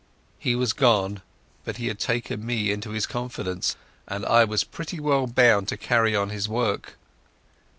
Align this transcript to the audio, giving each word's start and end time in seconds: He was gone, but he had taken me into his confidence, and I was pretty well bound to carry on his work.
He 0.39 0.55
was 0.55 0.73
gone, 0.73 1.21
but 1.63 1.77
he 1.77 1.85
had 1.85 1.99
taken 1.99 2.43
me 2.43 2.71
into 2.71 2.89
his 2.89 3.05
confidence, 3.05 3.75
and 4.07 4.25
I 4.25 4.45
was 4.45 4.63
pretty 4.63 4.99
well 4.99 5.27
bound 5.27 5.67
to 5.67 5.77
carry 5.77 6.15
on 6.15 6.29
his 6.31 6.49
work. 6.49 6.97